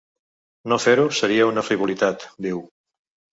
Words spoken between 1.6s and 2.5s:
frivolitat’,